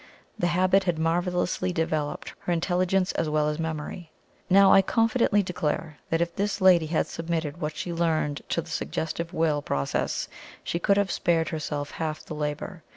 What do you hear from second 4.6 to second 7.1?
I confidently declare that if this lady had